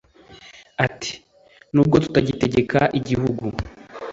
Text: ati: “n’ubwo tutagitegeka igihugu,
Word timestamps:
ati: 0.85 1.11
“n’ubwo 1.73 1.95
tutagitegeka 2.03 2.79
igihugu, 2.99 3.43